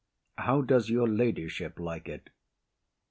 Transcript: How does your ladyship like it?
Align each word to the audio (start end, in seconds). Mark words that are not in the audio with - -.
How 0.39 0.61
does 0.63 0.89
your 0.89 1.07
ladyship 1.07 1.77
like 1.79 2.09
it? 2.09 2.31